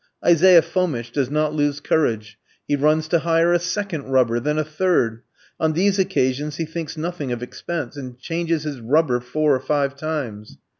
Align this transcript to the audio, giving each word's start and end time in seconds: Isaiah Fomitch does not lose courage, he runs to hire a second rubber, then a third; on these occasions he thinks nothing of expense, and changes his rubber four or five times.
Isaiah 0.25 0.63
Fomitch 0.63 1.11
does 1.11 1.29
not 1.29 1.53
lose 1.53 1.79
courage, 1.79 2.39
he 2.67 2.75
runs 2.75 3.07
to 3.09 3.19
hire 3.19 3.53
a 3.53 3.59
second 3.59 4.05
rubber, 4.11 4.39
then 4.39 4.57
a 4.57 4.63
third; 4.63 5.21
on 5.59 5.73
these 5.73 5.99
occasions 5.99 6.55
he 6.55 6.65
thinks 6.65 6.97
nothing 6.97 7.31
of 7.31 7.43
expense, 7.43 7.95
and 7.97 8.17
changes 8.17 8.63
his 8.63 8.79
rubber 8.79 9.19
four 9.19 9.53
or 9.53 9.59
five 9.59 9.95
times. 9.95 10.57